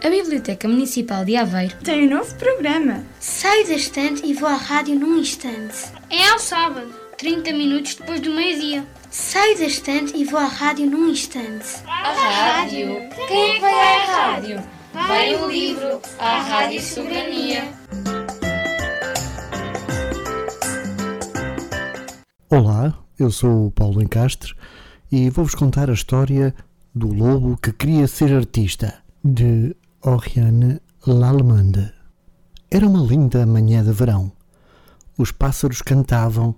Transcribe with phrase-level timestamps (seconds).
[0.00, 3.04] A Biblioteca Municipal de Aveiro tem um novo programa.
[3.18, 5.92] Saio da estante e vou à rádio num instante.
[6.08, 8.86] É ao sábado, 30 minutos depois do meio-dia.
[9.10, 11.82] Saio da estante e vou à rádio num instante.
[11.84, 12.96] A rádio?
[13.26, 14.62] Quem é que vai à rádio?
[14.94, 17.64] Vai o livro, a Rádio Soberania.
[22.48, 24.54] Olá, eu sou o Paulo Encastre
[25.10, 26.54] e vou-vos contar a história
[26.94, 31.92] do lobo que queria ser artista, de Oriane Lallemande.
[32.70, 34.30] Era uma linda manhã de verão.
[35.18, 36.54] Os pássaros cantavam,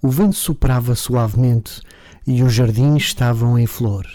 [0.00, 1.80] o vento soprava suavemente
[2.24, 4.06] e os jardins estavam em flor.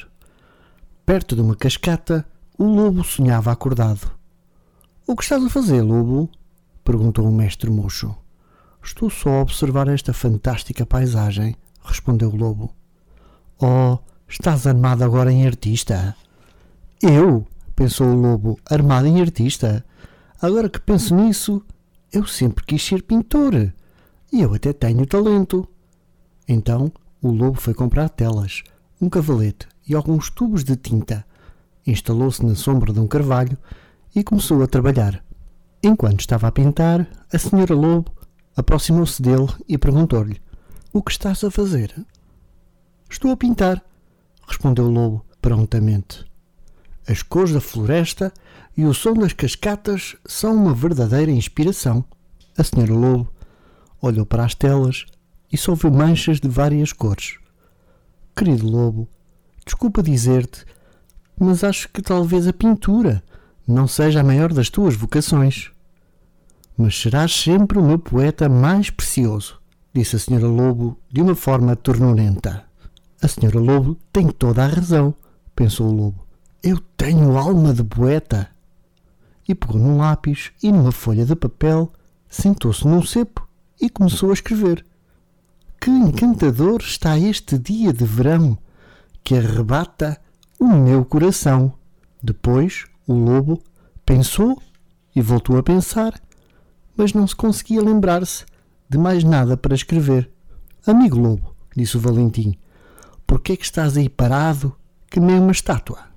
[1.06, 2.26] Perto de uma cascata,
[2.58, 4.10] o lobo sonhava acordado.
[5.06, 6.30] O que estás a fazer, lobo?
[6.82, 8.16] perguntou o mestre mocho.
[8.82, 11.54] Estou só a observar esta fantástica paisagem,
[11.84, 12.74] respondeu o lobo.
[13.62, 16.16] Oh, estás armado agora em artista?
[17.02, 17.46] Eu?
[17.80, 19.86] Pensou o lobo, armado em artista.
[20.42, 21.64] Agora que penso nisso,
[22.12, 23.74] eu sempre quis ser pintor.
[24.34, 25.66] E eu até tenho talento.
[26.46, 28.64] Então o lobo foi comprar telas,
[29.00, 31.26] um cavalete e alguns tubos de tinta.
[31.88, 33.58] Instalou-se na sombra de um carvalho
[34.14, 35.24] e começou a trabalhar.
[35.82, 38.12] Enquanto estava a pintar, a senhora lobo
[38.58, 40.42] aproximou-se dele e perguntou-lhe:
[40.92, 41.96] O que estás a fazer?
[43.10, 43.82] Estou a pintar,
[44.46, 46.29] respondeu o lobo prontamente.
[47.10, 48.32] As cores da floresta
[48.78, 52.06] e o som das cascatas são uma verdadeira inspiração.
[52.56, 53.34] A senhora lobo
[54.00, 55.08] olhou para as telas
[55.52, 57.40] e só viu manchas de várias cores.
[58.36, 59.08] Querido lobo,
[59.66, 60.64] desculpa dizer-te,
[61.36, 63.24] mas acho que talvez a pintura
[63.68, 65.72] não seja a maior das tuas vocações.
[66.78, 69.60] Mas serás sempre o meu poeta mais precioso,
[69.92, 72.66] disse a senhora lobo de uma forma ternurenta.
[73.20, 75.12] A senhora lobo tem toda a razão,
[75.56, 76.29] pensou o lobo.
[76.62, 78.50] Eu tenho alma de poeta.
[79.48, 81.92] E pegou num lápis e numa folha de papel,
[82.30, 83.48] sentou-se num cepo
[83.80, 84.86] e começou a escrever.
[85.80, 88.58] Que encantador está este dia de verão
[89.24, 90.20] que arrebata
[90.60, 91.74] o meu coração.
[92.22, 93.64] Depois o lobo
[94.06, 94.62] pensou
[95.16, 96.20] e voltou a pensar,
[96.98, 98.46] mas não se conseguia lembrar-se
[98.90, 100.30] de mais nada para escrever.
[100.86, 102.58] Amigo lobo, disse o Valentim,
[103.26, 104.76] por que é que estás aí parado
[105.10, 106.09] que nem uma estátua?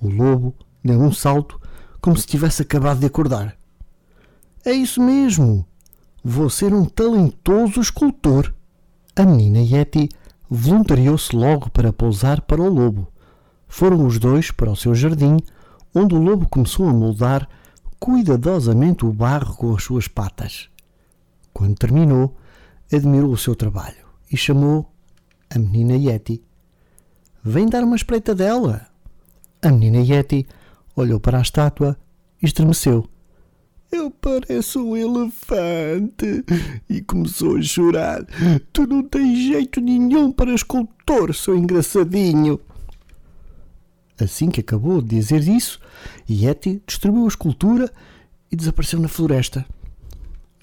[0.00, 0.54] O lobo
[0.84, 1.60] deu um salto
[2.00, 3.56] como se tivesse acabado de acordar.
[4.64, 5.66] É isso mesmo!
[6.22, 8.52] Vou ser um talentoso escultor.
[9.16, 10.08] A menina Yeti
[10.50, 13.08] voluntariou-se logo para pousar para o lobo.
[13.66, 15.36] Foram os dois para o seu jardim,
[15.94, 17.48] onde o lobo começou a moldar
[17.98, 20.68] cuidadosamente o barro com as suas patas.
[21.52, 22.36] Quando terminou,
[22.92, 24.90] admirou o seu trabalho e chamou
[25.50, 26.42] a menina Yeti.
[27.42, 28.87] Vem dar uma espreita dela.
[29.60, 30.46] A menina Yeti
[30.94, 31.96] olhou para a estátua
[32.40, 33.08] e estremeceu.
[33.90, 36.44] Eu pareço um elefante.
[36.88, 38.24] E começou a chorar.
[38.72, 42.60] Tu não tens jeito nenhum para escultor, seu engraçadinho.
[44.20, 45.80] Assim que acabou de dizer isso,
[46.28, 47.92] Yeti distribuiu a escultura
[48.52, 49.66] e desapareceu na floresta.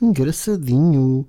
[0.01, 1.25] Engraçadinho,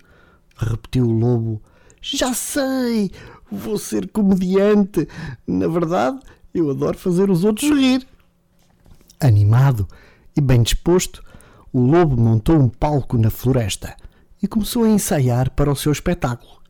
[0.56, 1.62] repetiu o lobo.
[2.00, 3.10] Já sei,
[3.50, 5.08] vou ser comediante.
[5.46, 6.18] Na verdade,
[6.58, 8.06] eu adoro fazer os outros rir.
[9.20, 9.86] Animado
[10.36, 11.22] e bem disposto,
[11.72, 13.96] o lobo montou um palco na floresta
[14.42, 16.60] e começou a ensaiar para o seu espetáculo.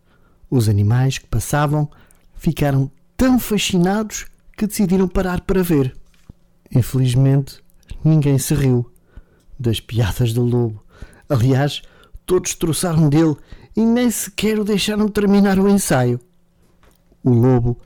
[0.51, 1.89] Os animais que passavam
[2.35, 4.27] ficaram tão fascinados
[4.57, 5.97] que decidiram parar para ver.
[6.75, 7.63] Infelizmente,
[8.05, 8.91] ninguém se riu
[9.59, 10.83] das piadas do lobo.
[11.29, 11.83] Aliás,
[12.25, 13.37] todos troçaram dele
[13.77, 16.21] e nem sequer o deixaram terminar o ensaio.
[17.23, 17.79] O lobo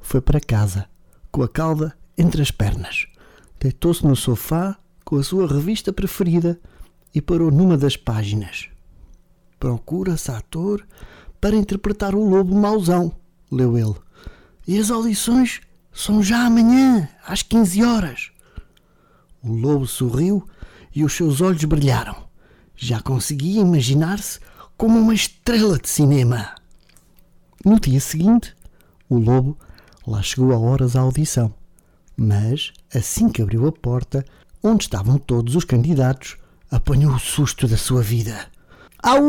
[0.00, 0.88] foi para casa,
[1.30, 3.06] com a cauda entre as pernas.
[3.60, 6.60] Deitou-se no sofá com a sua revista preferida
[7.14, 8.68] e parou numa das páginas.
[9.58, 10.86] Procura-se ator
[11.40, 13.12] para interpretar o lobo mauzão,
[13.50, 13.94] leu ele.
[14.66, 15.60] E as audições
[15.92, 18.30] são já amanhã, às 15 horas.
[19.42, 20.46] O lobo sorriu
[20.94, 22.28] e os seus olhos brilharam.
[22.76, 24.38] Já conseguia imaginar-se
[24.76, 26.54] como uma estrela de cinema.
[27.64, 28.54] No dia seguinte,
[29.08, 29.58] o lobo
[30.08, 31.52] lá chegou a horas à audição.
[32.16, 34.24] Mas, assim que abriu a porta,
[34.62, 36.36] onde estavam todos os candidatos,
[36.70, 38.46] apanhou o susto da sua vida.
[39.02, 39.22] Au!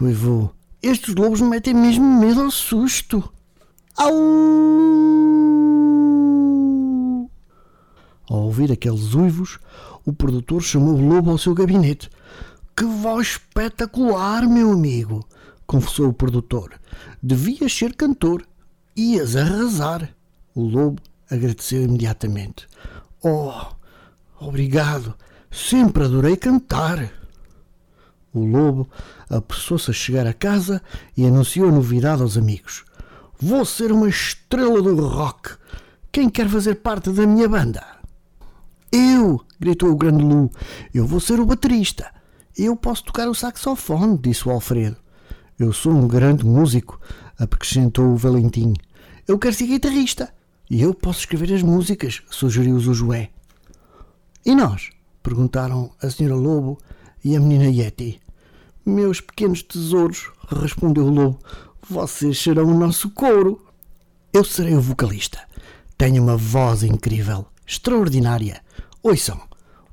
[0.00, 3.32] Uivou, estes lobos me metem mesmo medo ao susto.
[3.96, 4.12] Au!
[8.28, 9.58] Ao ouvir aqueles uivos,
[10.04, 12.10] o produtor chamou o lobo ao seu gabinete.
[12.76, 15.26] Que voz espetacular, meu amigo!
[15.66, 16.78] Confessou o produtor.
[17.22, 18.46] Devias ser cantor.
[18.96, 20.08] Ias arrasar.
[20.54, 22.66] O lobo agradeceu imediatamente.
[23.22, 23.52] Oh,
[24.40, 25.14] obrigado.
[25.50, 27.10] Sempre adorei cantar.
[28.32, 28.88] O lobo
[29.28, 30.82] apressou-se a chegar a casa
[31.16, 32.84] e anunciou a novidade aos amigos.
[33.38, 35.50] Vou ser uma estrela do rock.
[36.10, 37.84] Quem quer fazer parte da minha banda?
[38.90, 39.44] Eu!
[39.60, 40.50] gritou o grande Lu.
[40.94, 42.10] Eu vou ser o baterista.
[42.56, 44.96] Eu posso tocar o saxofone, disse o Alfredo.
[45.58, 47.00] Eu sou um grande músico,
[47.38, 48.74] acrescentou o Valentim.
[49.26, 50.32] Eu quero ser guitarrista.
[50.68, 53.30] E eu posso escrever as músicas, sugeriu o Josué.
[54.44, 54.90] E nós?
[55.22, 56.78] perguntaram a senhora Lobo
[57.24, 58.20] e a menina Yeti.
[58.84, 61.38] Meus pequenos tesouros, respondeu o Lobo,
[61.88, 63.64] vocês serão o nosso couro.
[64.32, 65.40] Eu serei o vocalista.
[65.96, 68.60] Tenho uma voz incrível, extraordinária.
[69.02, 69.40] Ouçam!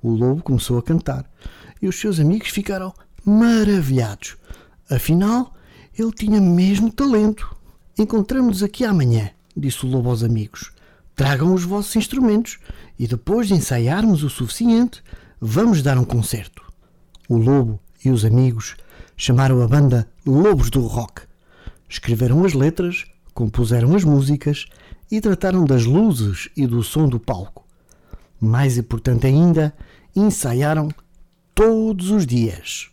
[0.01, 1.25] O lobo começou a cantar
[1.81, 2.93] e os seus amigos ficaram
[3.23, 4.35] maravilhados.
[4.89, 5.53] Afinal,
[5.97, 7.55] ele tinha mesmo talento.
[7.97, 10.71] Encontramos-nos aqui amanhã, disse o lobo aos amigos.
[11.15, 12.57] Tragam os vossos instrumentos
[12.97, 15.03] e depois de ensaiarmos o suficiente,
[15.39, 16.63] vamos dar um concerto.
[17.29, 18.75] O lobo e os amigos
[19.15, 21.21] chamaram a banda Lobos do Rock.
[21.87, 24.65] Escreveram as letras, compuseram as músicas
[25.11, 27.65] e trataram das luzes e do som do palco.
[28.39, 29.73] Mais importante ainda,
[30.15, 30.89] ensaiaram
[31.53, 32.92] todos os dias.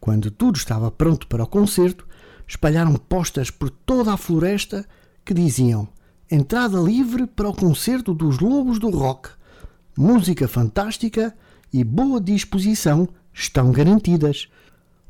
[0.00, 2.06] Quando tudo estava pronto para o concerto,
[2.46, 4.86] espalharam postas por toda a floresta
[5.24, 5.88] que diziam:
[6.30, 9.30] Entrada livre para o concerto dos Lobos do Rock.
[9.96, 11.34] Música fantástica
[11.72, 14.48] e boa disposição estão garantidas.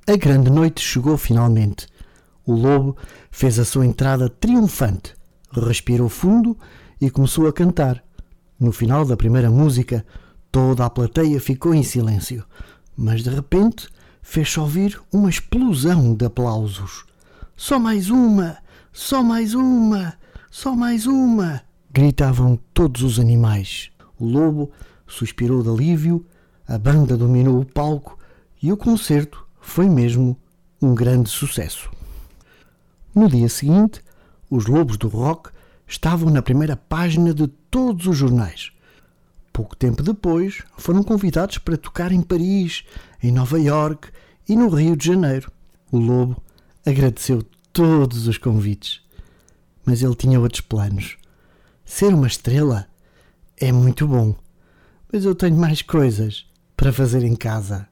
[0.06, 1.86] A grande noite chegou finalmente.
[2.46, 2.96] O lobo
[3.30, 5.14] fez a sua entrada triunfante,
[5.52, 6.56] respirou fundo
[7.00, 8.02] e começou a cantar.
[8.58, 10.04] No final da primeira música,
[10.50, 12.44] toda a plateia ficou em silêncio,
[12.96, 13.88] mas de repente
[14.28, 17.06] fez-se ouvir uma explosão de aplausos.
[17.56, 18.58] Só mais uma!
[18.92, 20.18] Só mais uma!
[20.50, 21.62] Só mais uma!
[21.90, 23.90] gritavam todos os animais.
[24.18, 24.70] O lobo
[25.06, 26.26] suspirou de alívio,
[26.66, 28.18] a banda dominou o palco
[28.62, 30.36] e o concerto foi mesmo
[30.80, 31.90] um grande sucesso.
[33.14, 34.02] No dia seguinte,
[34.50, 35.48] os Lobos do Rock
[35.86, 38.72] estavam na primeira página de todos os jornais.
[39.54, 42.84] Pouco tempo depois, foram convidados para tocar em Paris,
[43.22, 44.08] em Nova York
[44.48, 45.50] e no Rio de Janeiro.
[45.90, 46.42] O Lobo
[46.84, 47.42] agradeceu
[47.72, 49.00] todos os convites,
[49.84, 51.16] mas ele tinha outros planos.
[51.84, 52.86] Ser uma estrela
[53.56, 54.34] é muito bom,
[55.12, 57.88] mas eu tenho mais coisas para fazer em casa.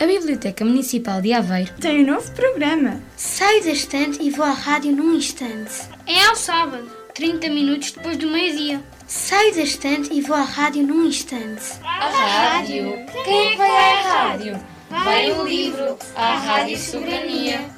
[0.00, 3.00] A Biblioteca Municipal de Aveiro tem um novo programa.
[3.16, 5.88] Saio da estante e vou à rádio num instante.
[6.06, 8.82] É ao sábado, 30 minutos depois do meio-dia.
[9.06, 11.78] Saio da estante e vou à rádio num instante.
[11.82, 13.04] A rádio?
[13.24, 14.60] Quem que vai à rádio?
[14.88, 17.73] Vai o livro, à Rádio Soberania.